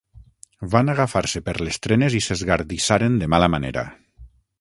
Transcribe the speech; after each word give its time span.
Van 0.75 0.87
agafar-se 0.93 1.41
per 1.49 1.53
les 1.67 1.79
trenes 1.87 2.15
i 2.19 2.21
s'esgardissaren 2.29 3.19
de 3.25 3.29
mala 3.35 3.51
manera. 3.57 3.85